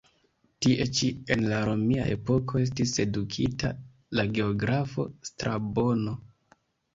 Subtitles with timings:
[0.65, 3.71] Tie ĉi en la romia epoko estis edukita
[4.21, 6.17] la geografo Strabono.